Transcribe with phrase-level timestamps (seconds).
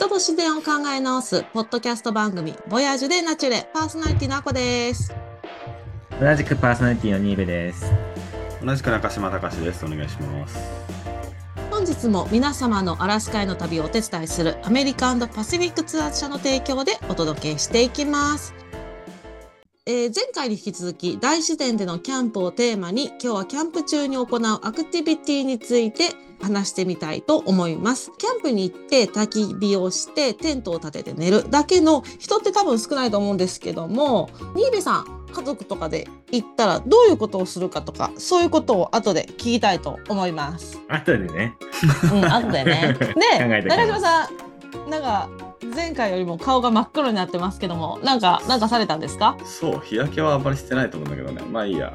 [0.00, 5.12] 人と自然を考え直すポッドキャスト番組ボヤージュでナチュレパーソナリティのあこです
[6.18, 7.92] 同じくパーソナリティのニーベです。
[8.64, 9.84] 同じく中島隆です。
[9.84, 10.58] お願いします。
[11.70, 18.54] 本日も皆様のアラスカへの旅をお手伝いするアメリカンドパシフィックツアー社の提供でお届けしていきます
[19.90, 24.26] えー前回に引き続き大自然でのキャンプをテーマに今日はキャンプ中に行う
[24.62, 28.12] アクティビティについて話してみたいと思います。
[28.16, 40.78] キャンプに行って焚き火をしてテントを立てて寝るだけの人って多分少ないと思うんですけども、新部さん家族とかで行ったらどういうことをするかとかそういうことを後で聞きたいと思います。
[40.88, 41.56] 後でね。
[42.12, 42.96] うん、後でね。
[43.40, 44.49] で、中島さん、
[44.88, 45.28] なんか
[45.74, 49.36] 前回よりも顔が真っ黒になってますけども、なんかなんかされたんですか？
[49.44, 51.42] そう、日焼けはあんまりしてないと思うんだけどね。
[51.50, 51.94] まあいいや。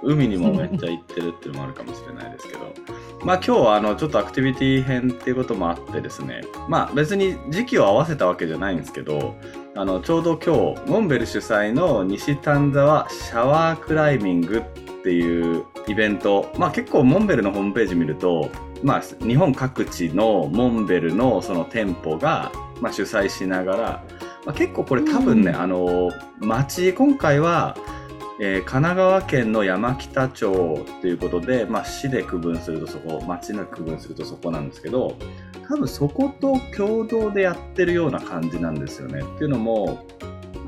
[0.00, 2.72] 海にもめっちゃ行ってるっていうのもあるかもしれないですけど。
[3.24, 6.42] まあ今日はあのちょっとアクティビティ編っていうこともあってですね。
[6.68, 9.34] まあ別に時期を合わせたわけじゃないんですけど、
[9.74, 14.62] あのちょうど今日、モンベル主催の西丹沢シャワークライミングっ
[15.02, 18.50] ていうイベント、まあ結構モンベルのホームページ見ると、
[18.82, 24.04] まあ日本各地のモンベルのその店舗が、まあ、主催しながら、
[24.44, 27.76] まあ、結構これ多分ね、うんあの町今回は、
[28.40, 35.16] えー神奈川県の山北町っていうことで、まあ、市で区分するとそこ町の区分するとそこなんですけど
[35.68, 39.20] 多分そこと共同でやってるような感じなんですよね。
[39.20, 40.06] っていうのも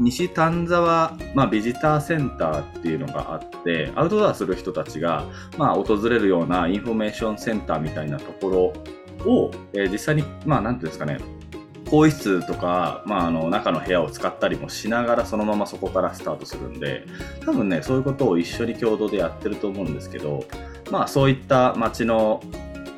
[0.00, 5.26] 西丹沢、まあ、ビジターセンターっていうのがあってアウトドアする人たちが、
[5.58, 11.18] まあ、訪れるようなインフォメーションセンターみたいなところを、えー実際にまあなんていうんですかね
[11.90, 17.04] 更衣室とか、まあ、あの中の部屋を使ったりもしながらそのままそこからスタートするんで
[17.44, 20.44] 多分ねそういうことを一緒に共同でやってると思うんですけど
[20.90, 22.40] まあそういった街の、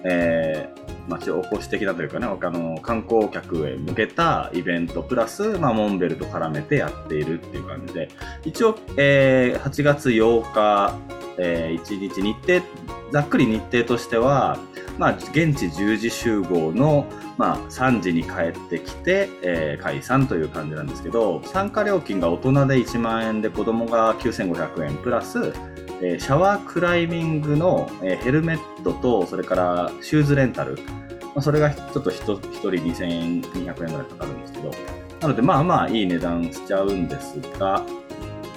[0.05, 8.09] えー街おこし的なというかねあの観光客へ向けたイベントプラス、まあ、モンベルと絡めてやっているっていう感じで
[8.45, 10.99] 一応、えー8月8日、
[11.39, 12.63] え1日日程
[13.13, 14.59] ざっくり日程としては、
[14.99, 17.07] まあ、現地10時集合の、
[17.39, 25.53] まあ、3時に帰ってきて、えー解散という感じなんですけど参加料金が大人で1万円で子供が9500円プラス、
[26.03, 32.69] えーシャワークライミングの、えーヘルメットとそれからシューズレンタル、まあ、それがちょっと 1, 1人
[33.51, 34.71] 2200円ぐらいかかるんですけど。
[35.21, 37.85] なのでまあまあいい値段しちゃうんですが、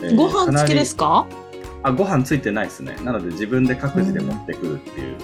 [0.01, 1.28] えーご飯付きですか？
[1.83, 2.97] あご飯ついてないですね。
[3.03, 5.16] なので自分で各自で持ってくるっていう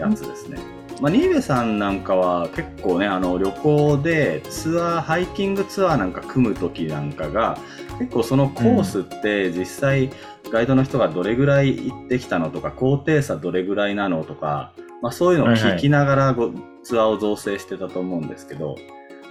[0.00, 0.58] やつですね、
[1.00, 7.56] まあ、新部さんなんかは結構ねあの旅行でツアーハイキングツアーなんか組む時なんかが
[8.00, 10.10] 結構そのコースって実際
[10.52, 14.72] ガイドの人がどれぐらい行ってきたのとか高低差どれぐらいなのとか、
[15.02, 16.52] まあ、そういうのを聞きながらご、
[16.82, 18.76] ツアーを造成してたと思うんですけど、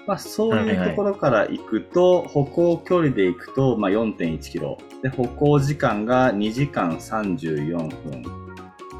[0.08, 4.78] まあ、そういうところから行くと、歩行距離で行くと、まあ、4.1キロ。
[5.04, 8.24] で、歩行時間が2時間34分。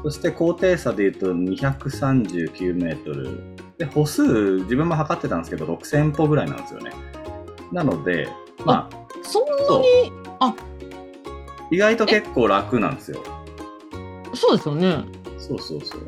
[0.02, 3.40] そして高低差で言うと239メートル。
[3.76, 6.92] で、歩数、自分も測ってたんですけど、6000歩ぐらいなんですよね。
[7.72, 8.28] なので、
[8.64, 10.54] まあ、そんなにあ
[11.70, 13.22] 意外と結構楽なんですよ。
[14.34, 15.04] そうですよね。
[15.38, 16.00] そうそうそう。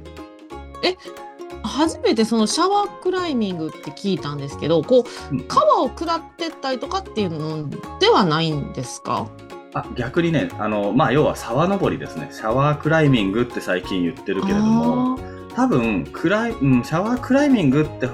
[1.65, 9.29] 初めてそのシャワークライミングって聞いたんですけど、こううん川を下ってったりとかっていうのではないんですか？
[9.75, 12.29] あ逆にね、あの、まあ、要は沢登りですね。
[12.33, 15.19] シャワークライミングって最近言ってるけれども、
[15.55, 18.09] 多分クライ、うん、シャワークライミングって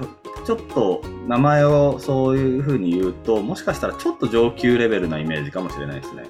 [0.44, 6.24] ちょっと名前をそういう風に言うともしかしたらちょっと上級レベルなイメージかもしれないですね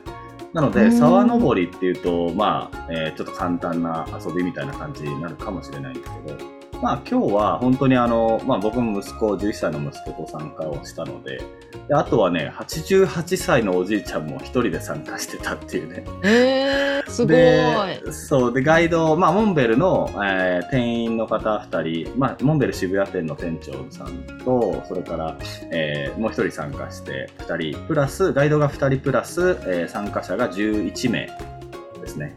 [0.53, 0.93] なのでうん。
[0.93, 11.41] 沢登りっていうとまあ、えーちょっと簡単な遊びみたいな感じになるかもしれないんですけどまあ今日は本当にあの、まあ僕も息子、11歳の息子と参加をしたので、
[11.89, 16.05] であとはね、88歳のおじいちゃんも一人で参加してたっていうね。
[16.23, 17.37] えー、すごい。
[17.37, 25.37] でそうでガイド、まあ、モンベルの、えー店員の方2人、まあ、モンベル渋谷店の店長さんとそれから、
[25.73, 31.31] えーもう1人参加して2人プラスガイドが2人プラス、えー参加者が11名
[32.01, 32.37] ですね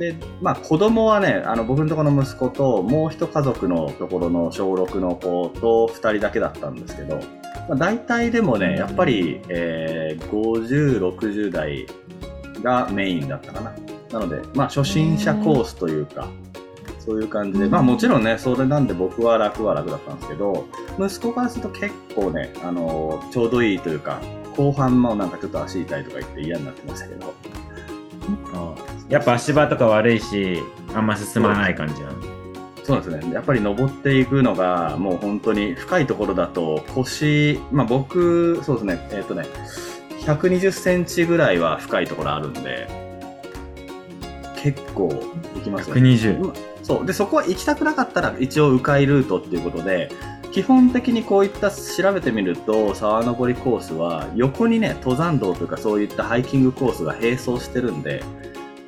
[0.00, 7.16] でまあ子供はねあの僕のところの息子ともう一家族のところの小6の子と2人だけだったんですけど、
[7.68, 10.00] まあ、大体でもねやっぱり、えー
[10.30, 11.86] 5060代
[12.62, 13.72] がメインだったかな。
[14.12, 16.28] なので、まあ、初心者コースというか、
[16.98, 20.66] そういう感じで、まあもちろんね、それなんで僕は楽は楽だったんですけど、
[20.98, 24.20] 息子からすると結構ね、あのちょうどいいというか、
[24.56, 27.32] 後半のなんかちょっと足痛いとか言って嫌になってましたけど、
[29.08, 30.62] やっぱ足場とか悪いし、
[30.94, 32.14] あんま進まない感じなの。
[32.84, 33.34] そうですね。
[33.34, 39.44] やっぱり登っていくのが、もう本当に深いところだと腰、まあ僕、そうですね、えっ、とね、
[40.20, 42.88] 120センチぐらいは深いところあるんで、
[44.62, 45.08] 結構
[45.54, 46.02] 行きますよね。
[46.02, 46.52] 120。
[46.82, 47.06] そう。
[47.06, 50.10] で、そこは行きたくなかったら一応迂回ルートっていうことで、
[50.52, 58.22] 基本的にこういった調べてみると、沢登りコースは横にね、登山道というかそういったハイキングコースが並走してるんで、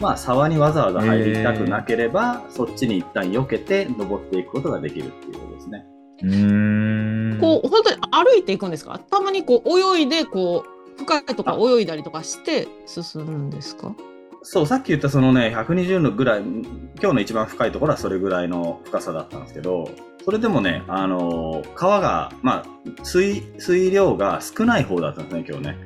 [0.00, 5.86] まあ沢にわざわざ入りたくなければ、そっちに一旦避けて登っていくことができるっていうことですね。
[6.22, 7.38] うーん。
[7.40, 8.98] こう本当に歩いていくんですか？
[8.98, 13.94] たまにこう泳いでこう深いとこ泳いだりとかして進むんですか？
[14.42, 19.88] そう、さっき言ったそのね、120のぐらい、今日の一番深いところはそれぐらいの深さだったんですけど、
[20.24, 25.78] それでもね、あのー川が、まあ、水、水量が少ない方だったんですね、今日ね。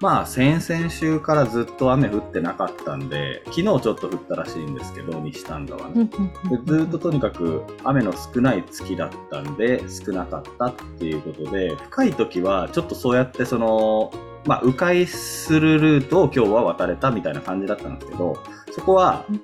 [0.00, 6.08] まあ、先々週からずっと雨降ってなかったんで、昨日ちょっと降ったらしいんですけど、西丹沢ね。
[6.48, 14.10] でずっととにかく雨の少ない月だったんで少なかったっていうことで深い時はちょっとそうやってその
[14.46, 19.40] まあ迂回するルートを今日は渡れたみたいな感じだったんですけどそこはうん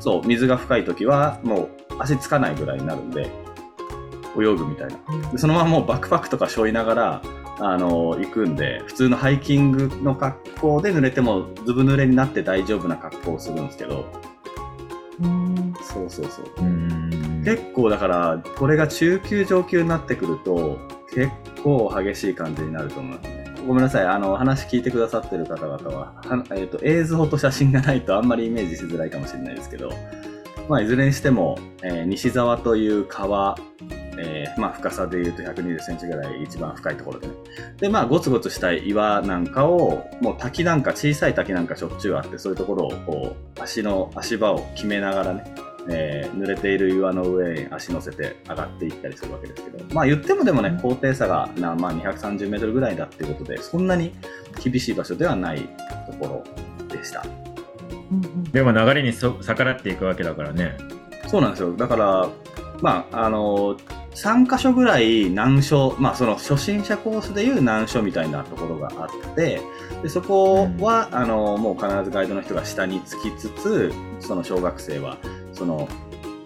[0.00, 3.30] そう水が深い時はもう足つかないぐらいになるんで
[4.36, 5.30] 泳ぐみたいな。
[5.32, 7.22] でそのままもうバックパックとか背負いながら
[7.60, 14.04] あの行くんで普通のハイキングの格好で濡れてもずぶ濡れになって大丈夫な格好をするんですけど。
[15.20, 15.74] うん。
[15.82, 16.44] そうそうそう。
[16.58, 17.42] うーん。
[17.44, 20.78] 結構だからこれが中級上級になってくると
[21.12, 21.32] 結
[21.64, 23.54] 構激しい感じになると思いますね。
[23.66, 24.06] ごめんなさい。
[24.06, 29.90] あの話聞いてくださってる方々はは、えー、と映像と写真がないとあんまりイメージしづらいかもしれないですけど、
[30.68, 33.56] まあ、いずれにしても、えー西沢という川、
[34.18, 37.34] えーまあ、深さでいうと120センチぐらい一番深いところでね
[37.78, 45.44] でまあゴツゴツした岩なんかをもう滝なんか小さい滝なんかしょっちゅうあってそういうところをこう足の足場を決めながらね
[45.88, 54.12] えー濡れている岩の上に足乗せて上がっていったりするわけですけど、まあ言ってもでもね、高低差がな、まあ、230メートルぐらいだっていうことで、そんなに
[54.62, 55.68] 厳しい場所ではない
[56.06, 56.44] とこ
[56.88, 57.24] ろでした。
[58.52, 60.76] でも流れにそ逆らっていくわけだからね。
[61.26, 61.76] そうなんですよ。
[61.76, 62.28] だから、
[62.80, 63.76] まあ、あの
[64.14, 69.60] 3箇所ぐらい難所、まあその初心者コースでいう難所みたいなところがあって、
[70.02, 75.18] でそこは、あのもう必ずガイドの人が下につきつつ、その小学生は、
[75.52, 75.88] その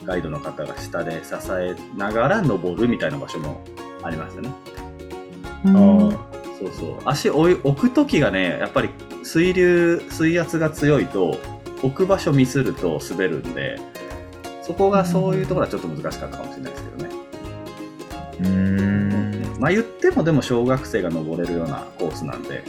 [0.04, 3.62] ガイドの方が下で支えながら登るみたいな場所も
[4.02, 4.52] ありましたね。
[5.64, 6.98] うんあそうそう。
[7.04, 8.90] 足置い置くときがね、やっぱり
[9.22, 11.38] 水流、水圧が強いと、
[11.82, 13.78] 置く場所ミスると滑るんで、
[14.62, 17.14] そこがそういうところはちょっと難しかったかもしれないですけどね。
[18.40, 18.48] うー
[19.56, 19.60] ん。
[19.60, 22.62] まあ言ってもでも小学生が登れるようなコースなんで、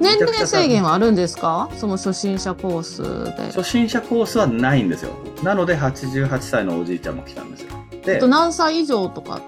[0.00, 1.68] 年齢制限はあるんですか？
[1.76, 3.02] その初心者コース
[3.36, 3.52] で。
[3.52, 5.10] 初心者コースはないんですよ。
[5.42, 7.72] なので88歳のおじいちゃんも来たんですよ。
[8.04, 9.42] であと、何歳以上とか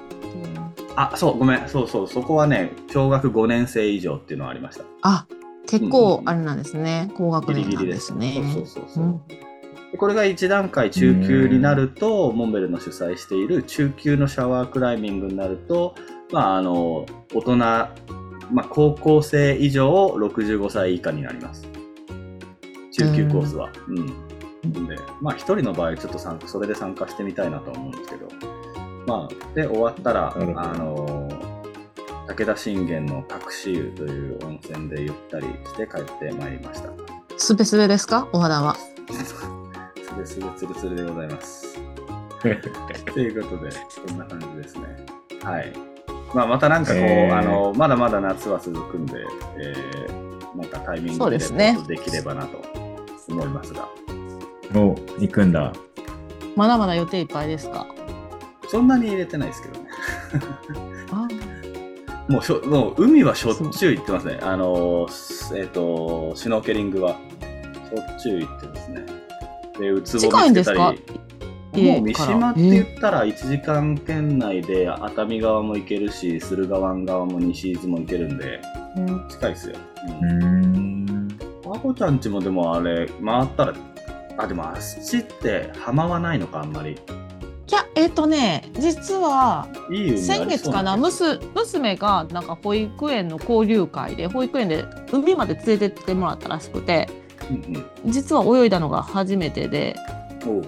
[0.96, 1.68] あ、そう、ごめん。
[1.68, 4.84] そうそう、そこはね、小学5年生以上っていうのはありました。
[5.02, 5.24] あ
[5.70, 7.10] 結構あれなんですね。
[7.14, 8.14] 高学年なんでギリですす。
[8.14, 8.32] ね。
[8.34, 9.20] そうそうそうそう。
[9.98, 15.94] これが1段階中級になると、モンベルの主催している中級のシャワークライミングになると、
[16.32, 17.88] まあ、あの、大人、ま
[18.58, 21.68] あ、高校生以上65歳以下になります。
[22.92, 23.70] 中級コースは。
[23.88, 24.86] うん。
[24.86, 28.28] で、まあ、一人の場合、ちょっと参加、それで参加してみたいなと思うんですけど、
[29.06, 31.19] まあ、で、終わったら、あの、
[32.36, 36.90] 武田信玄の隠し湯という温泉でゆったりして帰ってまいりました。
[37.36, 38.28] スペスペですか？
[38.32, 38.76] お肌は。
[39.10, 41.78] すれすれつるつるでございます。
[42.40, 42.48] と
[43.18, 43.70] いうことで、
[44.06, 44.82] こんな感じですね。
[45.42, 45.72] はい。
[46.34, 49.26] まあ、またなんかこう、あの、まだまだ夏は続くんで、
[49.58, 52.58] えー、なんかタイミンそうグでできればなと
[53.28, 53.88] 思いますが、
[54.74, 55.72] お行くんだ。
[56.56, 57.86] まだまだ予定いっぱいですか？
[58.68, 59.90] そんなに入れてないですけどね。
[62.30, 64.38] あもうしょ、もう海はしょっちゅう行ってますね。
[64.40, 67.18] あの、すえっ、と、シュノーケリングは、
[67.90, 69.06] しょっちゅう行ってますね。
[69.78, 70.78] で、ウツボ見つけたり、
[71.72, 78.60] もう三島って言ったら1時間圏内で熱海側も行けるし駿河湾側も西伊豆も行けるんで
[78.96, 79.76] うん近いですよ。
[80.06, 81.28] うーん。
[81.72, 83.74] あこちゃんちもでもあれ回ったら
[84.36, 86.98] あでもあっちって浜はないのかあんまり。
[87.70, 97.08] いやえっ、とね実は先月かな娘がなんか保育園の交流会で保育園で海まで連れてってもらったらしくて
[97.48, 98.12] うんうん。
[98.12, 99.94] 実は泳いだのが初めてで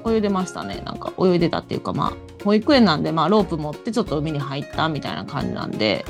[0.06, 0.80] 泳いでましたね。
[0.84, 6.04] なんか泳いでたっていうかまあ保育園なんでまあロープ持ってちょっと海に入ったみたいな感じなんで。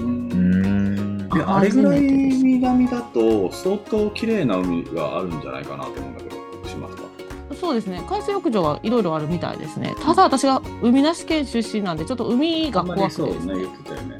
[0.00, 1.28] うん。
[1.30, 6.35] あれぐらい初めてです南だと相当綺麗な海があるんじゃないかなと思うんだけど。
[7.60, 8.02] そうですね。
[8.08, 9.94] 海水浴場はいろいろあるみたいですね。
[10.02, 13.54] ただ私が海なし県出身なんでちょっと海があんま怖りそうね、くてですね。
[13.56, 14.18] 言ってたよね。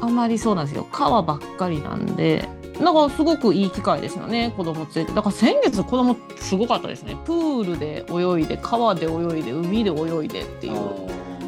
[0.00, 0.86] あんまりそうなんですよ。
[0.90, 2.48] 川ばっかりなんで。
[2.80, 4.54] なんかすごくいい機会ですよね。
[4.56, 5.12] 子供連れて。
[5.12, 7.16] だから先月子供すごかったですね。
[7.26, 10.80] プールで泳いで川で泳いで海で泳いでっていう。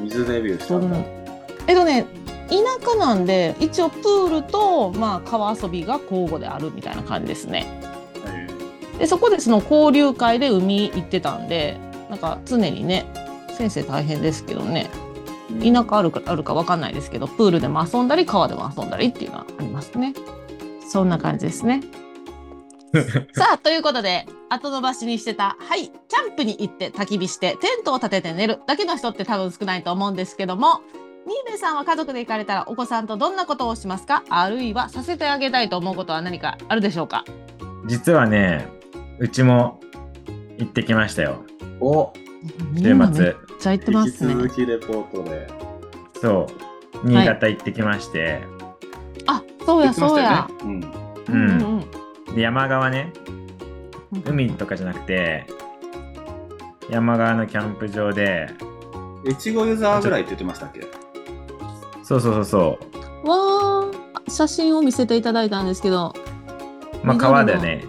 [0.03, 0.97] 水デビューしたんだ。
[1.67, 2.07] えっとね
[2.53, 2.57] 田
[2.87, 7.67] 舎なんで一応プールと、まあ、川遊びが交互であるみたいな感じですね
[9.03, 11.77] でそこでその交流会で海行ってたんで
[12.09, 13.05] なんか常にね
[13.59, 14.89] 先生大変ですけどね
[15.51, 15.75] うん。
[15.75, 20.15] 田舎あるかあるか分かんないですけどプールでも遊んだり川でも遊んだりっていうのはありますね。
[20.89, 21.83] そんな感じですね。
[23.35, 30.81] さあということで後延ばしにしてたはいキャンプに行って焚き火してテントを立てて寝るだけの人って多分少ないと思うんですけども
[31.27, 34.23] 新部さんは家族で行かれたらお子さんとどんなことをしますか？
[34.29, 37.25] あるいはさせてあげたいと思うことは何かあるでしょうか？
[37.87, 38.69] 実はね、
[39.23, 39.79] うちも
[40.59, 41.45] 行ってきましたよ。
[41.79, 42.13] お
[42.75, 43.37] 週末。
[43.61, 45.47] ちゃ行ってま引きすね続きレポートで。
[46.21, 46.49] そ
[47.05, 47.07] う。
[47.07, 48.43] 新潟行ってきまして、
[49.29, 50.49] あそうやそうや。
[50.65, 50.81] うん
[51.29, 51.81] うん
[52.27, 53.13] うんで山側ね、
[54.13, 55.47] うん海とかじゃなくて、
[56.91, 58.51] 山側のキャンプ場で、
[59.25, 59.31] うん。
[59.31, 60.81] 越後ユーザーぐらいって言ってましたっけ？
[62.03, 62.79] そうそうそうそ
[63.25, 63.29] う。
[63.29, 66.13] わー写真を見せていただいたんですけど
[67.05, 67.85] まあ川だよね。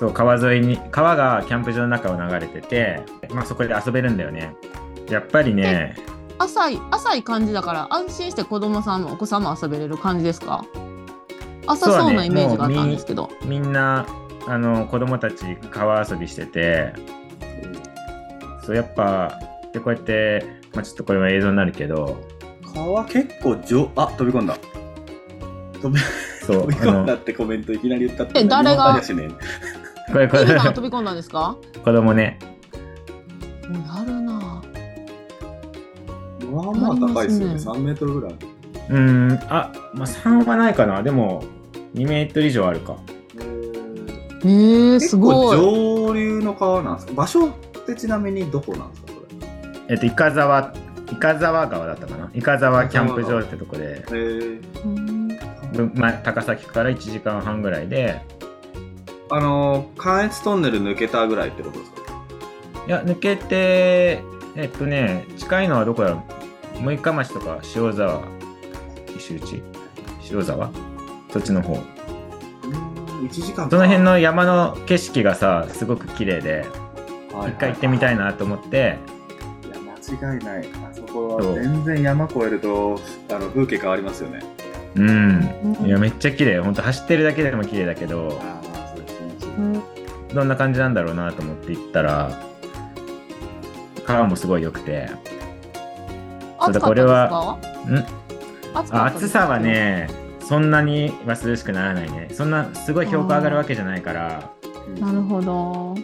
[0.00, 3.02] そう、川沿いに、川がキャンプ場の中を流れてて、
[3.34, 4.56] まあそこで遊べるんだよね。
[5.10, 5.94] やっぱりね、
[6.38, 10.64] 浅い浅い感じだから安心して子供さんもお子さんも遊べれる感じですか？
[11.66, 14.06] 浅そうなイメージがあったんですけど、みんな、
[14.48, 16.94] あの、子供たち川遊びしてて、
[18.64, 19.38] そう、やっぱ、
[19.74, 22.24] で、こうやって、まあちょっとこれは映像になるけど、
[22.74, 24.56] 川結構上、あ、飛び込んだ。
[25.82, 26.00] 飛び
[26.46, 28.40] そう、飛び込んだってコメントいきなり言ったって。
[28.40, 28.98] え誰が？
[30.12, 31.56] これ、こピーれ飛び込んだんですか？
[31.84, 32.38] 子供ね、
[33.62, 34.62] やるな。
[36.42, 37.54] えまあまあ高いですよね。
[37.54, 38.32] ありますね3メートルぐらい。
[38.32, 41.02] うーん、あ、まあ3はないかな。
[41.02, 41.44] でも、
[41.94, 42.96] 2メートル以上あるか。
[44.42, 45.58] えー、す結構ごい。
[45.58, 47.12] 上流の川なんですか？
[47.14, 47.50] 場所っ
[47.86, 49.12] てちなみにどこなんですか？
[49.12, 49.20] こ
[49.88, 50.72] えっと、イカ沢、
[51.12, 52.30] イカ沢川だったかな。
[52.34, 54.60] イカ沢キャンプ場ってとこで、え。
[54.84, 55.28] うん。
[55.72, 58.20] ぶまあ、高崎から1時間半ぐらいで、
[59.30, 62.00] あのー、関越トンネル抜けたぐらいってことですか？
[62.86, 64.22] いや、抜けて、
[64.56, 66.22] えっとね、近いのはどこだ。
[66.82, 68.22] 六日町とか塩沢、
[69.16, 69.62] 石内
[70.30, 70.70] 塩沢？
[71.30, 71.74] そっちの方。
[71.74, 71.76] う
[72.68, 73.70] ん、1時間か。
[73.70, 76.66] その辺の山の景色がさ、すごく綺麗で、
[77.32, 78.98] はい一回行ってみたいなと思って、
[79.66, 79.76] いや
[80.18, 80.68] 間違いない。
[80.90, 84.42] あそこは全然山越えるとあの風景変わりますよね。
[84.96, 85.86] うん。
[85.86, 86.58] いや、めっちゃ綺麗。
[86.58, 88.42] ほんと走ってるだけでも綺麗だけど、
[90.34, 92.30] どんな感じなんだろうなと思って行ったら、
[94.04, 95.08] 川もすごい良くて、
[96.60, 98.04] そうだこれはん？
[98.92, 100.08] 暑さはね、
[100.40, 102.28] そんなには涼しくならないね。
[102.32, 104.52] そんなすごい標高上がるわけじゃないから、
[105.00, 105.96] なるほど。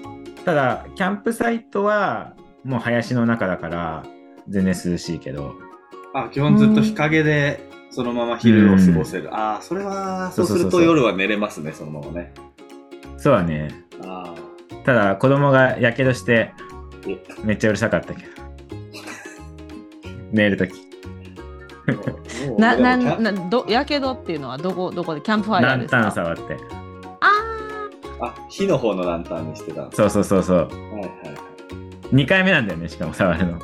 [0.44, 2.34] ただ、キャンプサイトは
[2.64, 4.04] もう林の中だから、
[4.48, 5.54] 全然涼しいけど、
[6.14, 12.32] あ基本ずっと日陰でそのまま昼を過ごせる、ああそれはそうすると夜は寝れますねそのままね
[13.16, 13.85] そうだね。
[14.04, 14.35] あ
[14.85, 16.52] ただ、子供がやけどして、
[17.44, 18.28] めっちゃうるさかったけど。
[20.32, 20.73] 寝るとき。
[22.58, 25.20] ななどやけどっていうのはどこどこで？
[25.20, 26.42] キャンプファイヤランタンーですか触って。
[27.20, 27.30] あ
[28.20, 30.58] あ火の方のランタンにしてたそうそうそうそう。
[30.58, 31.11] はいはいはい
[32.12, 33.58] 2回目なんだよね、しかも触るの。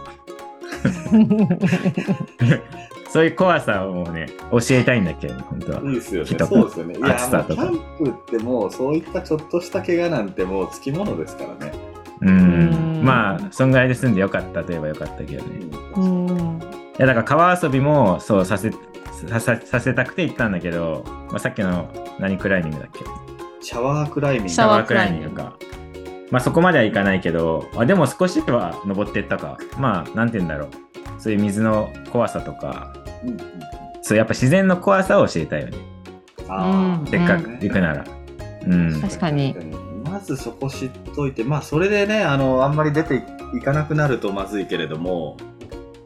[3.12, 5.81] ーそういう怖さをね、教えたいんだけど、本当は。
[5.83, 6.28] いいですよね。
[6.38, 6.97] そうですよね。
[6.97, 7.62] いや、キ暑さとか。
[7.62, 11.73] ャンプってもう、そういったちょっとした怪我なんてもうつきものですからね。
[12.23, 12.28] うん。
[12.31, 13.04] うん。
[13.04, 14.31] まあそんぐらいで済んでよ。
[14.31, 15.61] かったといえばよかったけどね。
[15.61, 16.61] いうん。
[16.97, 18.71] やだから川遊びもそうさせ
[19.28, 21.88] さささせたくて行ったんだけど、まあ、さっきの
[22.19, 23.04] 何クライミングだっけ？
[23.61, 24.49] シャワークライミング。
[24.49, 25.54] シャワークライミングか。
[26.31, 29.59] まあそこまではいかないけどあでも少しは登ってったか。
[29.78, 30.69] まあなんて言うんだろう。
[31.19, 32.95] そういう水の怖さとか
[34.02, 35.79] そうやっぱ自然の怖さを教えたいよね。
[36.49, 37.00] あー。
[37.00, 37.07] うん。
[37.07, 38.05] せっかく行くなら。
[38.67, 39.00] うん。
[39.00, 39.57] 確かに。
[40.05, 43.23] まずそこ知っといて、まあそれでね、あの、あんまり出て
[43.55, 45.37] いかなくなるとまずいけれども、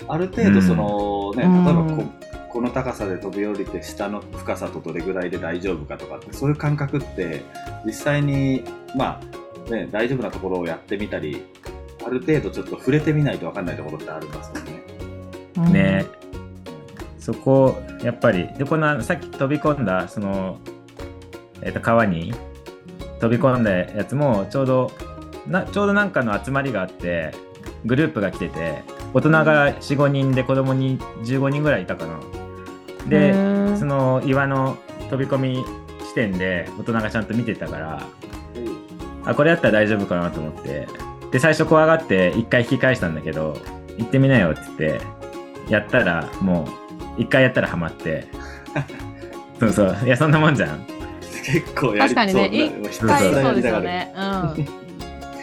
[0.08, 1.64] ある程度その、ね、うん。
[1.64, 7.42] 例えばここの高さで飛び降りて下の深さとどれぐらいで大丈夫かとかって、そういう感覚って
[7.84, 9.20] 実際に、ま
[9.66, 11.42] あね、大丈夫なところをやってみたり、
[12.06, 14.52] ある程度ちょっと触れてみないと分かんないところってあります
[15.56, 15.72] もん。
[15.72, 15.82] ね。
[15.82, 16.06] ね
[17.26, 20.60] そこやっぱりでこのさっき飛び込んだその、
[21.60, 22.32] えっと川に
[23.20, 24.92] 飛び込んだやつもちょうど
[25.48, 27.34] なちょうどなんかの集まりがあって
[27.84, 32.20] グループが来てて大人が45人で子供に15人ぐらいいたかな。
[33.08, 33.34] で
[33.76, 34.76] その岩の
[35.10, 35.64] 飛び込み
[36.08, 38.06] 地点で大人がちゃんと見てたから
[39.24, 40.86] あこれやったら大丈夫かなと思って。
[41.32, 43.58] で最初怖がって一回引き返したんだけど
[43.98, 44.98] 行ってみなよって言っ
[45.66, 46.85] てやったらもう
[47.18, 48.26] 一回やったらハマって。
[49.58, 49.96] そうそう。
[50.04, 50.84] いやそんなもんじゃん。
[51.44, 52.80] 結構やり確かにね。
[52.82, 54.12] 一そうはい、そうですよね。
[54.16, 54.20] う
[54.60, 54.66] ん。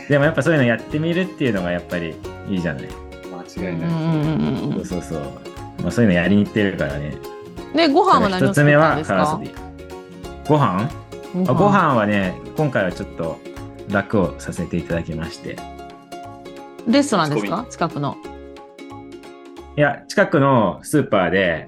[0.09, 2.13] でもやっぱそういうのやってみるっていうのがやっぱり
[2.49, 2.83] いいじゃない。
[2.85, 2.93] 間違い
[3.29, 3.43] ない。
[3.43, 3.69] ですね。
[3.69, 3.79] うん。
[3.79, 3.89] うん
[4.69, 5.21] うんうんそうそうそう、
[5.81, 7.15] まあ、そういうのやりに行ってるからね。
[7.73, 9.15] で、ご飯は何を作ったん一つ目はですか？
[9.15, 9.51] カラスで
[10.47, 10.89] ご飯？
[11.33, 13.39] ごあご飯はね今回はちょっと
[13.89, 15.57] 楽をさせていただきまして。
[16.87, 17.65] レストランですか？
[17.69, 18.17] 近くの。
[19.75, 21.67] いや近くのスーパーで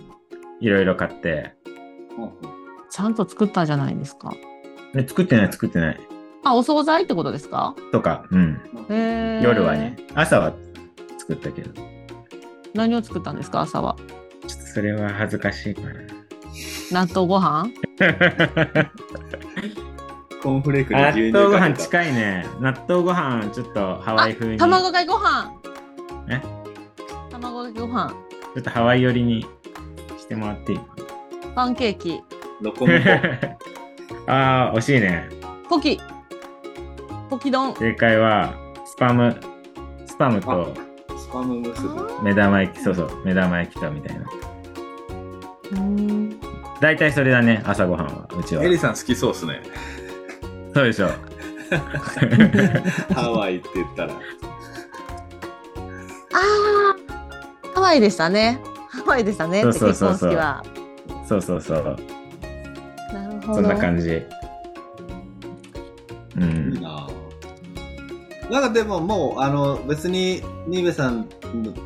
[0.59, 1.53] いろいろ買って。
[2.89, 4.31] ちゃんと作ったじゃないですか。
[4.93, 5.99] で作ってない作ってない。
[6.43, 7.75] あ、お惣菜ってことですか？
[7.91, 8.61] とかうん。
[9.43, 9.97] 夜はね。
[10.13, 10.53] 朝は
[11.17, 11.73] 作ったけど。
[11.73, 11.83] ちょ
[12.73, 13.93] 何を作ったんですか朝は？
[13.95, 13.97] っ
[14.43, 15.81] とそれは恥ずかしいか
[16.91, 17.69] 納豆ご飯？
[20.43, 21.73] コーンフレーク納豆ご飯。
[21.75, 22.45] 近いね。
[22.61, 24.59] 納豆ご飯ちょっとハワイ風に。
[24.59, 25.51] ちょ卵かけご飯。
[25.63, 25.64] え
[27.75, 28.13] ご飯。
[28.57, 29.45] っとハワイ寄りに
[30.17, 30.79] してもらっていい？
[31.53, 32.21] パンケーキ。
[32.61, 32.99] ロコモコ。
[34.31, 35.29] ああ惜しいね。
[35.69, 35.99] ポキ。
[37.29, 37.73] ポキ丼。
[37.75, 38.53] 正解は
[38.85, 39.35] スパム。
[40.05, 40.73] スパムと
[41.17, 42.21] スパムムスブ。
[42.23, 43.21] 目玉焼きそうそう。
[43.25, 44.25] 目玉焼きとみたいな。
[45.73, 46.39] うん。
[46.79, 48.63] 大体それだね朝ごはんはうちは。
[48.63, 49.61] エリさん好きそうっすね。
[50.73, 51.09] そうでしょ。
[53.13, 54.13] ハワイって言ったら。
[54.13, 54.19] あー。
[56.31, 56.84] ハ
[57.85, 58.59] ワイでしたね。
[58.89, 60.31] ハワイでしたねそう結そうそうそう。
[61.27, 61.97] そうそうそう。
[63.13, 63.53] なるほど。
[63.55, 64.09] そんな感じ。
[64.09, 64.23] う
[66.39, 66.81] いいん
[68.49, 71.27] なんかでももうあの別に新部さん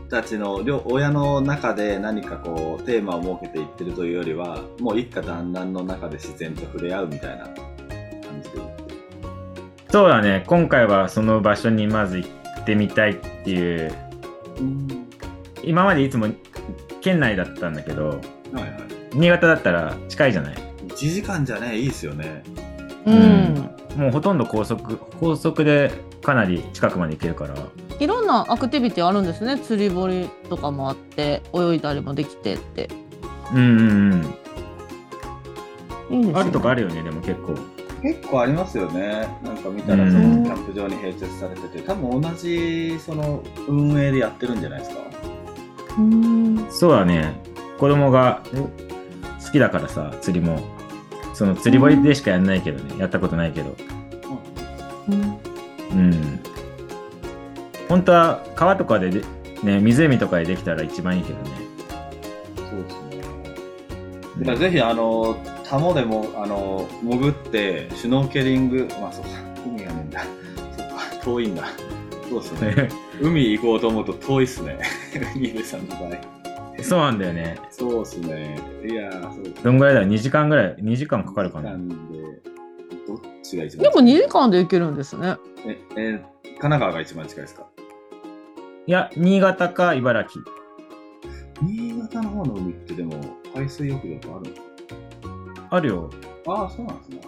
[0.09, 7.53] たちの両親の中で何かこうテーマを設けていってるというよりはもう一家団らんの中で自然と触れ合うみたいな感
[8.41, 8.59] じで。
[9.89, 10.43] そうだね。
[10.47, 12.27] 今回はその場所にまず行
[12.61, 13.93] ってみたいっていう
[15.69, 16.25] 今までいつも
[16.99, 18.71] 県内だったんだけどはいはい。
[19.13, 20.55] 新潟だったら近いじゃない
[20.87, 22.43] ？1時間じゃねいいっすよね。
[23.05, 23.15] うん、
[23.95, 24.01] うん。
[24.01, 25.91] もうほとんど高速高速で
[26.23, 27.53] かなり近くまで行けるから。
[27.99, 29.59] いろんなアクティビティあるんですね。
[29.59, 32.89] 釣り堀とかもあって泳いだりもできてって。
[33.53, 34.13] うんうん
[36.09, 36.17] うん。
[36.17, 36.33] いいですね。
[36.33, 37.55] あるとこあるよねでも結構。
[38.01, 39.27] 結構ありますよね。
[39.43, 40.11] なんか見たらうん。
[40.11, 41.83] そのキャンプ場に併設されてて。
[41.83, 45.01] 多分同じその運営でやってるんじゃないですか。
[45.01, 45.18] うん
[46.69, 47.33] そうだね。
[47.77, 48.43] 子供が
[49.45, 50.59] 好きだからさ釣りも。
[51.33, 52.99] その釣り堀でしかやんないけどね。
[52.99, 53.75] やったことないけど。
[55.09, 55.39] うん。
[55.91, 56.39] うん。
[57.87, 59.23] 本当は川とかでで
[59.63, 61.51] ね湖とかでできたら一番いいけどね。
[62.57, 63.23] そうですね。
[64.39, 69.29] だからぜひあのタモでもあの潜ってシュノーケリングまあそうか。
[69.65, 70.23] 海がねえんだ。
[70.77, 70.95] そっか。
[71.23, 71.63] 遠いんだ。
[72.29, 72.89] そうですね
[73.21, 74.79] 海行こうと思うと遠いっすね。
[75.35, 76.11] ニベさんの場合。
[76.81, 77.57] そうなんだよね。
[77.71, 78.57] そうっすね。
[78.85, 79.53] いやーそう。
[79.63, 81.71] どんぐらいだろう？2時間ぐらい？2時間かかるかな？
[81.71, 81.95] なんで
[83.07, 85.35] どっちが一番でも2時間で行けるんですね。
[85.65, 87.65] ええー神奈川が一番近いですか？
[88.87, 90.43] いや新潟か茨城。
[91.61, 93.13] 新潟の方の海ってでも
[93.53, 94.61] 海水浴場とあるんです
[95.69, 96.09] あるよ。
[96.45, 97.21] かああそうなんですね。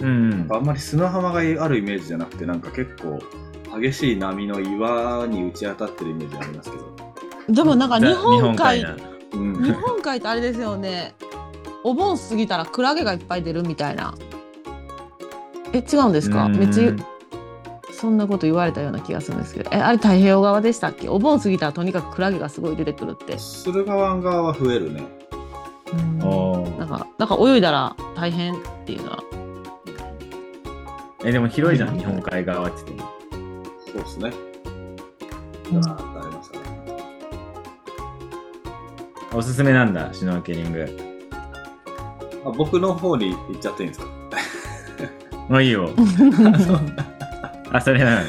[0.00, 3.18] うんあんまり砂浜があるイメージじゃなくてなんか結構
[3.80, 6.84] 激しい波の岩に打ち当たってるイメージありますけど。
[7.48, 8.96] でもなんか日本海な。
[9.32, 9.62] うん。
[9.62, 11.14] 日本海ってあれですよね。
[11.84, 14.14] お盆過ぎたらクラゲがいっぱい出るみたいな。
[15.72, 16.44] え違うんですか？
[16.44, 16.56] うん。
[16.56, 16.92] めっちゃ
[17.92, 19.70] そんなこと言われたような気がするんですけど。
[19.72, 21.08] えあれ太平洋側でしたっけ？
[21.08, 23.38] お盆過ぎたらとにかくクラゲがすごい出てくるって。
[23.38, 25.02] 駿河湾側は増えるね。
[26.78, 29.24] なんかなんか泳いだら大変っていうのは。
[31.24, 33.10] えでも広いじゃん日本海側って言っても
[33.92, 34.32] そうですね。
[35.72, 35.78] うん。
[35.78, 36.66] あーありましたね
[39.34, 40.86] おすすめなんだシュノーケリング。
[42.44, 44.06] あ僕の方に行っちゃっていいんですか？
[45.48, 45.90] まあいいよ。
[47.70, 48.26] あそれなの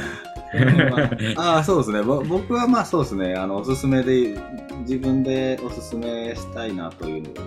[1.38, 2.02] ああそうですね。
[2.02, 3.36] ぼ僕はまあそうですね。
[3.36, 4.38] あのおすすめで
[4.82, 7.42] 自分でおすすめしたいなというのが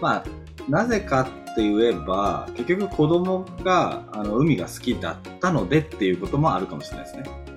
[0.00, 0.24] まあ
[0.68, 7.48] なぜかって言えば結局子供があの海が好きだったのでっていうこともあるかもしれないですね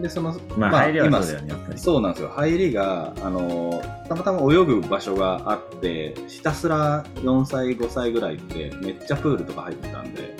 [0.00, 10.36] でそのまあ入りは今そうだよねやっぱりそうなんですよ入りがあのたまたま泳ぐ場所があってひたすら4歳5歳ぐらいってめっちゃプールとか入ってたんで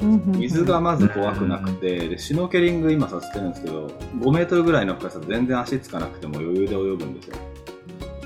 [0.00, 7.36] 水がまず怖くなくて、でシュノーケリング今させてるんですけど、5メートルぐらいの深さで全然足つかなくても余裕で泳ぐんですよ。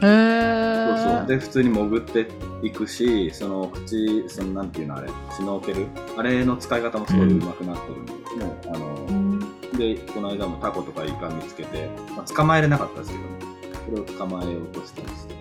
[0.02, 0.63] へえ。
[0.84, 1.26] そうそう。
[1.26, 2.28] で、普通に潜って
[2.62, 15.34] いくし、その口、そのなんていうのあれ、シュノーケルあれの使い方もすごい上手くなってるんで、もう、あの、で、この間もタコとかイカ見つけて、まあ、捕まえれなかったですけど、それを捕まえようとしたりして。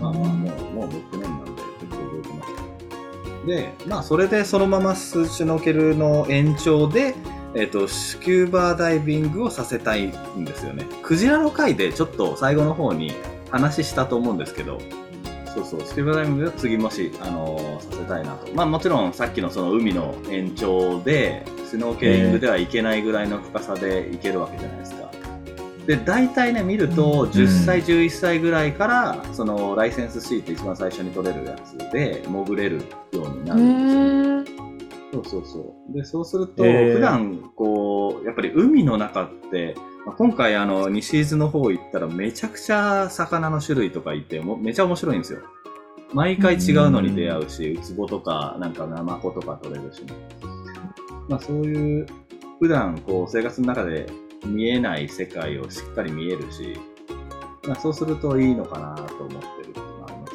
[0.00, 3.46] まあまあ、もう、もう6年なんで、結構動きました。
[3.46, 7.14] で、まあ、それでそのままシュノーケルの延長で、
[7.56, 10.86] えっ、と、スキューバーダイビングをさせたいんですよね。
[11.02, 13.14] クジラの回でちょっと最後の方に
[13.54, 14.80] 話したと思うんですけど、
[15.54, 18.52] そうそう、スキューバーダイビングを次もし、あのーさせたいなと。
[18.52, 25.10] まあもちろんさっきのその海の延長で、スノーケリングではいけないぐらいの深さで行けるわけじゃないですか。
[25.86, 32.78] で、大体ね、見ると、10歳、11歳ぐらいから、その、ライセンス C って一番最初に取れるやつで、潜れる
[33.12, 34.60] ようになへるんですよ。
[34.62, 34.64] え。
[35.12, 35.92] そうそうそう。
[35.92, 45.40] で、そうすると、普段、こう、やっぱり海の中って、まあ今回、あの、西伊豆の方行ったら、めちゃくちゃ魚の種類とかいて、もめちゃ面白いんですよ。
[46.12, 50.02] 毎回違うのに出会うし、ウツボとか、なんかナマコとか取れるし、
[51.28, 52.06] まあそういう、
[52.60, 54.06] 普段、こう、生活の中で
[54.46, 56.78] 見えない世界をしっかり見えるし、
[57.66, 60.34] まあそうするといいのかなと思ってるっていうのがあります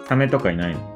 [0.00, 0.06] ね。
[0.06, 0.91] サメとかいないの？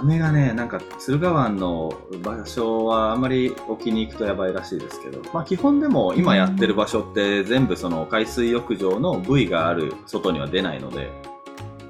[0.00, 11.10] サメがね、なんか敦賀湾の場所はあんまり沖に行くとやばいらしいですけど、まあ基本でも今やってる場所って全部その海水浴場の部位がある外には出ないので、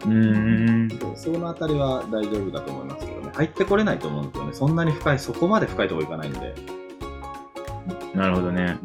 [0.07, 0.13] うー
[0.87, 1.17] ん。
[1.17, 3.31] そのあたりは大丈夫だと思いますけどね。
[3.33, 4.53] 入ってこれないと思うんですよね。
[4.55, 6.57] そんなに深い、そこまで深いとこ行かないんで。
[8.13, 8.77] なるほどね。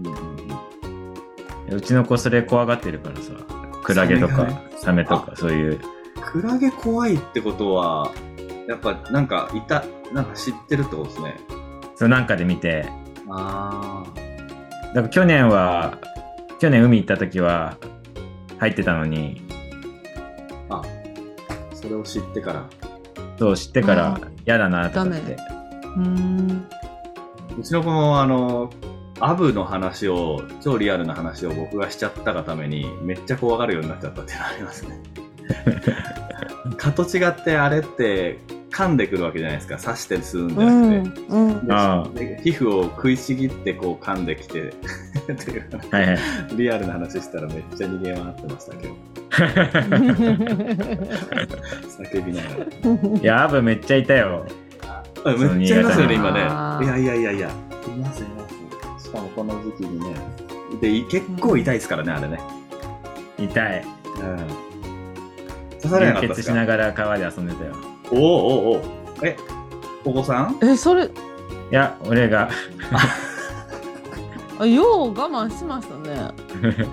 [1.71, 3.31] うちの子それ怖がってるからさ。
[3.81, 5.79] クラゲとかサメとかそういう。
[6.21, 8.11] クラゲ怖いってことは、
[8.67, 11.38] やっぱなんかいた、なんか知ってるってことですね。
[11.95, 12.86] そうなんかで見て。
[13.30, 14.04] あ
[14.93, 15.97] だから去年は、
[16.60, 17.78] 去年海行った時は
[18.60, 19.41] 入ってたのに、
[20.69, 20.78] あ。
[20.78, 20.84] あ、
[21.73, 22.69] それを知ってから。
[23.38, 25.38] そう知ってからあ嫌だなとかっダて。
[25.97, 26.67] うん。
[27.60, 28.69] うちの子もあの、
[29.19, 34.99] アブの話を、超リアルな話を僕がしちゃったがために、めっちゃ怖がるようになっちゃったっていうのがありますね。
[36.78, 38.39] 蚊と違ってあれって
[38.75, 39.77] 噛んでくるわけじゃないですか。
[39.77, 41.33] 刺してするんじゃうなくて。
[41.33, 41.38] ん。
[41.38, 41.65] うん。
[41.65, 44.71] でああで皮膚を食いちぎってこう噛んできてっ
[45.38, 46.17] ていうはいはい。
[46.57, 48.95] リアルな話したらめっちゃ逃げ回ってましたけど
[52.03, 52.49] 叫びなが
[53.13, 54.45] らいや、アブめっちゃいたよ。
[55.23, 56.39] あめっちゃいますよね今ね
[56.85, 57.51] いやいやいやいやい
[57.97, 58.47] ますいま
[58.99, 60.13] すしかもこの時期にね
[60.81, 62.39] でい結構痛いですからねあれね
[63.39, 63.83] 痛い。
[64.19, 64.65] うん
[65.81, 67.94] 刺されなかった流血しなですかがら川で遊んでたよ。
[68.11, 68.81] おおおお
[69.23, 69.35] え
[70.03, 70.57] お子さん？
[70.63, 71.07] え、それ、い
[71.71, 72.49] や、俺が。
[74.59, 76.29] あよう我慢しましたね。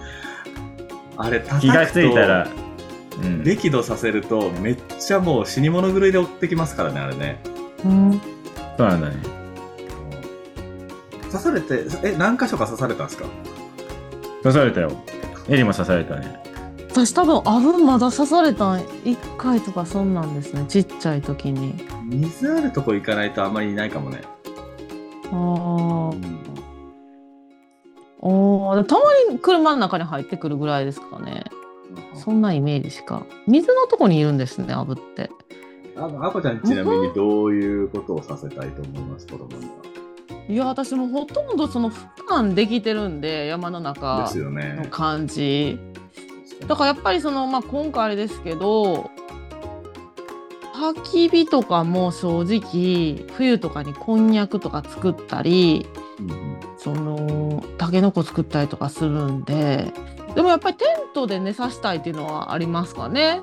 [1.17, 2.49] あれ叩くと気がついたら、
[3.23, 7.41] うん、激怒させるとめっちゃもう死に物狂いで追ってきますからねあれね
[7.85, 8.21] うん。
[8.79, 9.17] そうなんだね。
[11.31, 13.27] 刺されてえ何箇所か刺されたんですか？
[14.43, 14.91] 刺されたよ。
[15.49, 16.43] エリも刺されたね。
[16.93, 20.67] 私多分アブまだ刺されたん1回とかそんなんですね。
[20.69, 21.83] ちっちゃい時に。
[22.05, 24.21] 水あるとこ行かないとあんまりいないかもね、
[25.31, 26.17] あー。
[28.21, 28.85] おー。
[28.85, 29.01] たま
[29.31, 31.45] に車の中に入ってくるぐらいですかね。
[32.15, 33.25] そんなイメージしか。
[33.47, 35.31] 水のとこにいるんですねアブって。
[35.97, 39.67] あの、あこちゃんちなみにどういうことをさせたいと思います、子供に
[40.55, 43.83] いや私もほとんどその俯瞰できてるんで山のは。
[43.83, 44.87] 中ですよのね。
[44.91, 45.79] 感じ
[46.67, 49.11] だからやっぱりそのまあ今回あれですけど
[50.75, 55.87] 焚き火とかも正直冬とかにこんにゃくとか作ったり
[56.19, 56.53] うんうん。
[56.83, 59.93] そのたけのこ作ったりとかするんで
[60.35, 63.43] でもやっぱりテントで寝させたいっていうのはありますかね。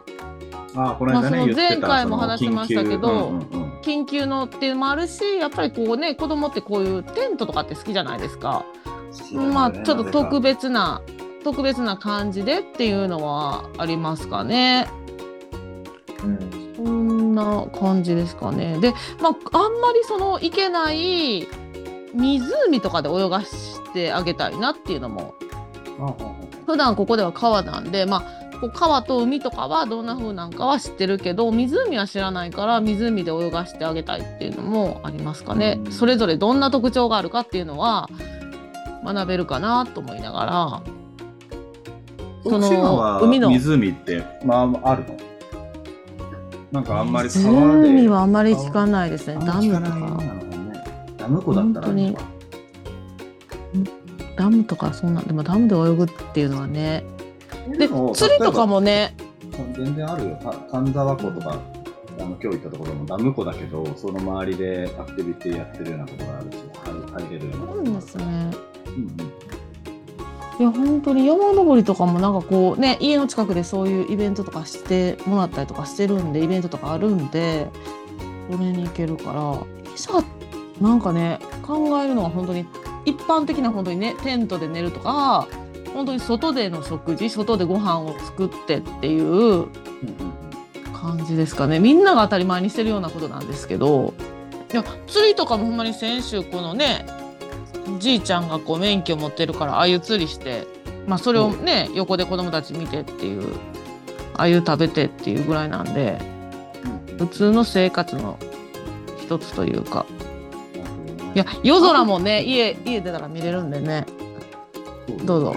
[0.75, 3.79] あ、この間ね、まあその前回も話しましたけどうんうんうん。
[3.81, 8.65] 緊急のっていうのもあるしやっぱりこうね子供ってこういうテントとかって好きじゃないですか。
[9.33, 11.01] まあちょっと特別な
[11.43, 14.87] 特別な感じでっていうのはありますかね。
[16.23, 16.59] うん。
[16.75, 18.79] そんな感じですかね。
[18.79, 21.47] で、まあ、あんまりその行けない
[22.13, 25.35] 湖とかで泳がしてあげたいなっていうのも
[26.65, 28.23] 普段ここでは川なんで、ま
[28.53, 35.79] あ、こう川と海とかはどんな風なんかは知ってるけど湖は知らないから湖で泳がしてあげたいっていうのもありますかね。
[35.85, 38.09] うんそれぞれどんな特徴があるかっていうのは
[39.03, 40.98] 学べるかなと思いながら。
[42.43, 45.17] その海の湖って、まあ、あるの？
[46.71, 47.89] なんかあんまり川で。
[47.89, 49.43] 湖はあんまり聞かないですね。
[49.45, 50.23] ダムとか
[51.17, 51.87] ダム湖だったら
[54.37, 57.03] ダムとかそんなでもダムで泳ぐっていうのはね。
[57.77, 59.15] でも釣りとかもね。
[59.75, 60.39] 全然あるよ。
[60.41, 61.59] た神沢湖とか、
[62.19, 66.93] あの今日行ったところもダム湖だけど、その周りでアクティビティやってるようなことがあるし、入
[67.25, 68.23] 入れるようなそうなんですね。
[68.87, 68.97] うんう
[69.27, 69.28] ん
[70.59, 77.67] いや本当に山登りとかもなんかこうね家の近くでそういうイベントとかしてもらったりとかしてるんでイベントとかあるんで
[78.51, 79.79] それに行けるから。
[79.93, 80.23] 餌
[80.81, 82.65] なんかね考えるのが本当に
[83.05, 85.47] 一般的な本当にねテントで寝るとか
[85.93, 89.67] 本当に外での食事外でご飯を作ってっていう
[90.93, 91.79] 感じですかね。
[91.79, 94.13] みんなが当たり前にしてるようなことなんですけど。
[94.71, 97.03] いや釣りとかもほんまに先週このね
[97.97, 100.67] じいちゃんがこう免許持ってるからあゆ釣りして、
[101.07, 103.57] まあ、それをね、横で子供たち見てっていう
[104.35, 106.19] あゆ食べてっていうぐらいなんで
[107.17, 108.37] 普通の生活の
[109.21, 110.05] 一つというか。
[111.35, 114.05] いや夜空もね家家出たら見れるんでね。
[115.25, 115.55] どうぞ。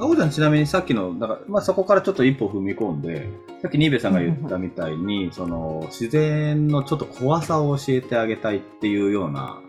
[0.00, 3.28] あこちゃんちなみにさっきの、だからまあ、そこからちょっと一歩踏み込んで、
[3.60, 9.60] さっき新部さんが言ったみたいに、その自然のちょっと怖さを教えてあげたいっていうような、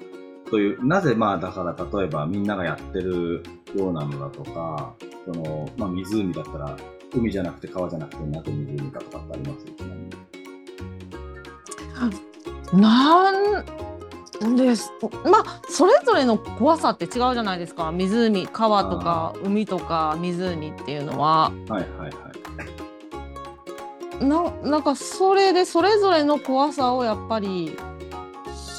[0.52, 3.42] そういう、なぜまあだから例えばみんながやってる
[3.74, 4.94] ようなのだとか、
[5.26, 6.78] その、まあ湖だったら、
[7.14, 9.66] 海じゃなくて川じゃなくてなぜ湖かとかってあります
[12.74, 13.32] な
[14.48, 14.92] んです。
[15.24, 17.92] まあそれぞれの怖さって違うじゃないですか。
[17.92, 21.52] 湖川とか海とか湖っていうのは。
[21.70, 22.14] はいはいはい。
[24.26, 27.76] ななんかそれでそれぞれの怖さをやっぱり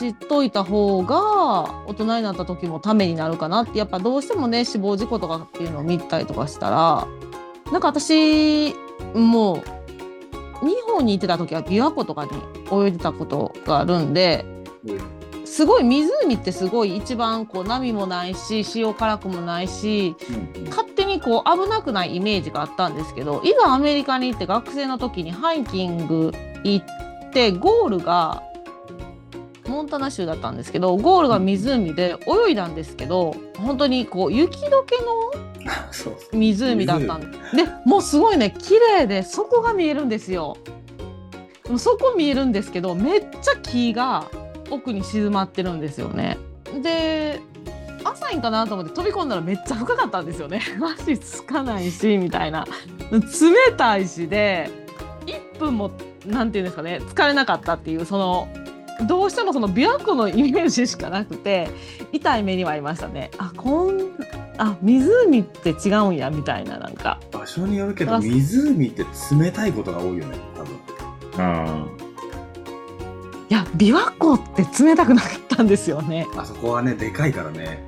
[0.03, 7.07] 知っといた方が大人になった時もためになるかなってやっぱどうしてもね死亡事故とかっていうのを見たりとかしたら
[7.71, 8.75] なんか私
[9.15, 9.63] も
[10.63, 12.33] う日本に行ってた時は琵琶湖とかに
[12.73, 14.45] 泳いでたことがあるんで
[15.45, 20.17] すごい湖ってすごい一番こう波もないし潮辛くもないし
[20.71, 26.33] 勝手にこう危なくないイメージがあったんですけどいざアメリカに行って学生の時にハイキング
[26.65, 28.43] 行ってゴールが
[29.73, 35.33] モンタナ州だったんですけどゴールが湖で泳いだんですけど本当にこう雪解けの
[36.39, 40.59] 湖だったんででもうすごいね綺麗で底が見えるんですよ。
[41.65, 44.27] でも底見えるんですけどめっちゃ木が
[44.71, 46.37] 奥に静まってるんですよね。
[46.83, 47.41] で
[48.05, 50.61] 浅いんかなと思って飛び込んだらめっちゃ深かったんですよね。
[50.99, 52.67] 足つかないしみたいな
[53.11, 53.21] 冷
[53.77, 54.71] たいしで
[55.27, 55.91] 1分も
[56.27, 58.49] なんていうんですかね疲れなかったっていうその
[59.07, 61.69] どうしてもその琵琶湖のイメージしかなくて
[62.13, 63.31] 痛い目にはありましたね。
[63.39, 64.13] あこん
[64.59, 69.05] あ湖って違うんやみたいななんか場所によるけど、あ湖って
[69.39, 70.79] 冷たいことが多いよね、多分。
[71.39, 71.87] あ
[73.49, 76.27] いや琵琶湖って冷たくなかったんですよね。
[76.37, 77.85] あそこはね、でかいからね、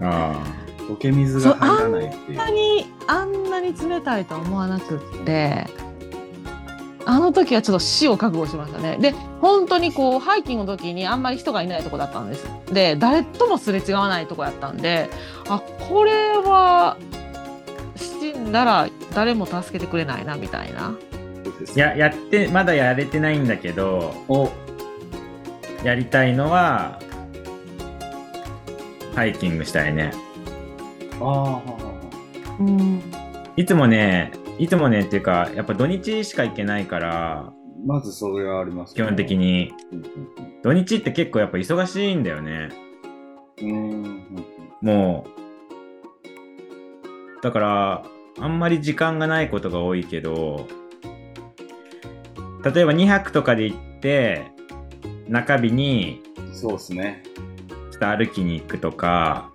[0.00, 0.42] あ。
[0.44, 2.50] あ溶け水が入らないっていうあんな。
[2.50, 5.66] にあんなに冷たいとは思わなくって
[7.08, 8.98] あの時はちょっと死を覚悟しましたね。
[9.00, 12.46] で本当にこうハイキングの時にあんまり人がいないとこだったんです。
[12.70, 15.08] で誰ともすれ違わないとこやったんで
[15.48, 16.98] あこれは
[17.96, 20.88] 死んだら誰も助けてくれないなみたいな。
[20.88, 21.08] あ。
[21.74, 24.50] いや、やって、まだやれてないんだけど、お、
[25.82, 27.00] やりたいのは、
[29.14, 30.12] ハイキングしたいね。
[31.20, 31.62] ああ、は
[32.60, 33.02] うん
[33.56, 37.52] いつもね、いつもねっていうか、やっぱ土日しか行けないから、
[37.86, 39.36] まずそれはあります基本的。
[39.36, 39.72] に。
[39.92, 40.02] うん
[40.60, 42.70] 土日って結構やっぱ忙しいんだよね。
[43.62, 43.74] うんうん。
[43.74, 44.24] うん
[44.82, 45.26] も
[47.40, 48.04] う、だから、
[48.40, 50.66] あんまり時間がないことが多いけど、
[52.64, 54.50] 例えば2泊とかで行って、
[55.28, 57.22] 中日にそうですね。
[57.92, 59.52] ちょっと歩きに行くとか、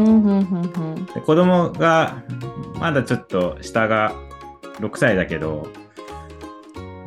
[0.00, 1.04] うんうんうんうん。
[1.06, 2.22] で子供が
[2.78, 4.14] まだちょっと下が
[4.78, 5.68] 6歳だけど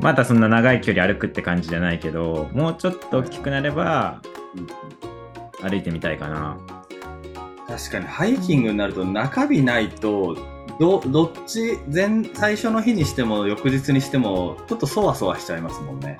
[0.00, 4.22] まだそんな長い距離歩くって感じじゃないけどもうちょっと大きくなれば
[5.60, 6.56] 歩いてみたいかな。
[7.66, 10.36] 確かにハイキングになると中日ないと
[10.78, 16.18] どどっち前最初の日にしても翌日にしてもちょっとそわそわしちゃいますもんね。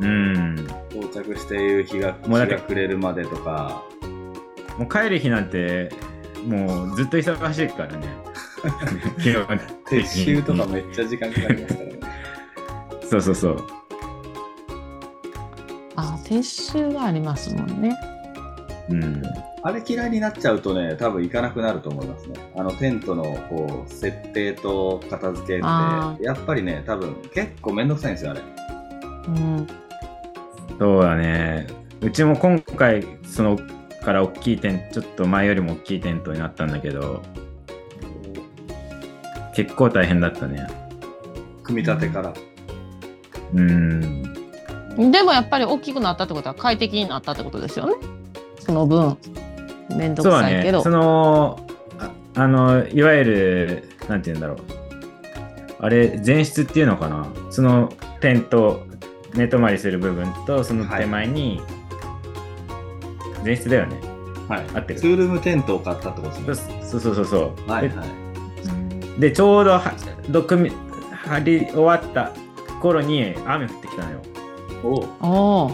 [0.00, 0.66] うん。
[0.90, 3.84] 到着していう日が日が暮れるまでとか
[4.78, 5.90] もう帰る日なんて
[6.46, 8.06] もうずっと忙しいからね。
[9.20, 9.44] 基本
[9.86, 11.98] 撤収とかめっちゃ時間かかりますからね。
[13.02, 13.66] そうそうそう。
[15.96, 17.96] あ撤収がありますもんね。
[18.90, 19.22] うん。
[19.62, 22.34] あれ嫌いになっちゃうとね多分行かなくなると思いますね。
[22.56, 28.40] あのテントのこう設定と片付けってあやっぱりね多分結構めんどくさいんですよあれ。
[29.28, 29.66] うん。
[30.78, 31.66] そうだね。
[32.00, 33.58] うちも今回、その
[34.04, 37.22] から大きいテント、ちょっと前よりも大きいテントになったんだけど、
[39.54, 40.66] 結構大変だったね。
[41.62, 42.34] 組み立てから。
[43.54, 44.22] うん。
[45.10, 47.94] でもやっぱり大きくなったってことは快適になったってことですよね。
[48.60, 49.16] その分、
[49.96, 50.82] めんどそうだねくさいけど。。
[50.82, 51.66] その、
[51.98, 52.10] あ
[52.42, 54.58] あの、いわゆる、なんて言うんだろう。
[55.80, 58.86] あれ、前室っていうのかなそのテント、
[59.34, 61.60] 寝泊まりする部分と、その手前に、
[63.44, 64.00] 前室だよね。
[64.48, 64.66] はい。
[64.74, 66.82] 合ってるツールームテントを買ったってことですね。
[66.82, 67.66] そうそうそうそう。
[67.66, 69.20] ではいはい。
[69.20, 69.92] で、ちょうどは、
[70.28, 70.76] ど組み、
[71.10, 72.32] 張り終わった
[72.80, 74.20] 頃に雨降ってきたのよ。
[74.82, 75.70] おお。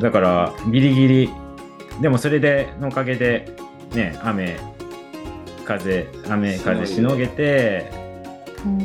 [0.00, 1.30] だから、ギリギリ、
[2.00, 3.54] でもそれで、のおかげで、
[3.94, 4.58] ね、雨、
[5.64, 7.90] 風、雨、風しのげて、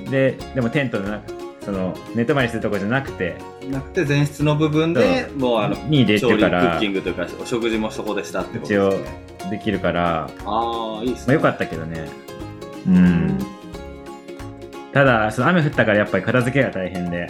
[0.09, 1.34] で、でもテントの中、
[1.65, 3.35] その、寝泊まりするとこじゃなくて、
[3.71, 9.49] なくて前室の部分でもうあのに入れ調理クてからッキングというかお食事もそこでしたってことですね。
[9.49, 11.33] できるから、ああいいですまあ、ね。
[11.35, 12.07] よかったけどね。
[12.87, 13.39] うん。
[14.93, 17.27] ただ、その雨降ったからやっぱり片付けが大変で、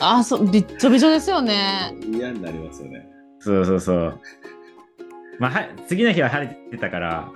[0.00, 1.94] あー、そう、びっちょびちょですよね。
[2.10, 3.06] 嫌になりますよね。
[3.40, 4.20] そうそうそう。
[5.38, 7.30] まあ、は次の日は晴れてたから、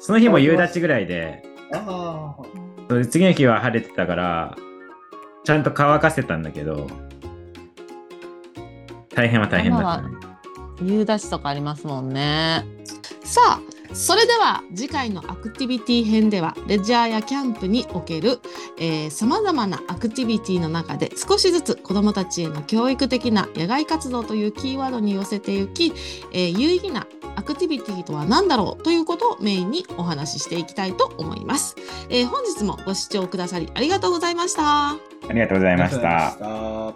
[0.00, 1.42] その日も夕立ぐらいで、
[1.72, 3.04] ああ。
[3.10, 4.56] 次の日は晴れてたから、
[5.44, 6.86] ちゃんと乾かせたんだけど、
[9.14, 10.16] 大変は大変だったね。
[10.82, 12.64] 夕立とかありますもんね。
[13.22, 13.60] さあ、
[13.94, 18.40] それでは次回のアクティビティ編ではレジャーやキャンプにおける
[19.10, 25.92] さまざまなアクティビティの中で少しずつ子どもたちへの教育的な野外活動というキーワードに寄せていき、
[26.32, 31.76] えー有意義なアクティビティとは何だろうということをメインにお話ししていきたいと思います。
[32.08, 34.62] えー本日もご視聴くださりありがとうございました。
[34.62, 35.13] ありがとうございました。
[35.28, 36.94] ありがとうございました。